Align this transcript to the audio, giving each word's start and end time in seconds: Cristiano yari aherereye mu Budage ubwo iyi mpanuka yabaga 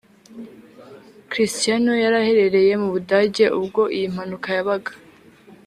Cristiano 1.29 1.91
yari 2.03 2.17
aherereye 2.23 2.73
mu 2.81 2.87
Budage 2.93 3.45
ubwo 3.59 3.81
iyi 3.95 4.07
mpanuka 4.13 4.47
yabaga 4.57 4.91